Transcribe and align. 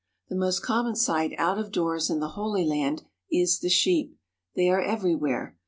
The 0.29 0.35
most 0.35 0.63
common 0.63 0.95
sight 0.95 1.31
out 1.37 1.59
of 1.59 1.71
doors 1.71 2.09
in 2.09 2.19
the 2.19 2.29
Holy 2.29 2.65
Land 2.65 3.03
is 3.31 3.59
the 3.59 3.69
sheep. 3.69 4.17
They 4.55 4.67
are 4.67 4.81
everywhere. 4.81 5.55